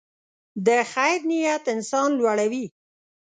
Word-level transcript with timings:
د 0.65 0.67
خیر 0.91 1.19
نیت 1.29 1.63
انسان 1.73 2.09
لوړوي. 2.19 2.65